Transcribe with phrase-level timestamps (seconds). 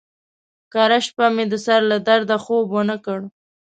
[0.73, 3.19] کرۍ شپه مې د سر له درده خوب ونه کړ.